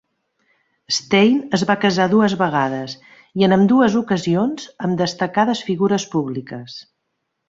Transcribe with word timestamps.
Stein 0.99 1.35
es 1.57 1.65
va 1.71 1.75
casar 1.83 2.07
dues 2.13 2.33
vegades, 2.39 2.95
i 3.41 3.45
en 3.47 3.53
ambdues 3.57 3.97
ocasions 3.99 4.65
amb 4.87 4.97
destacades 5.03 5.63
figures 5.69 6.07
públiques. 6.15 6.79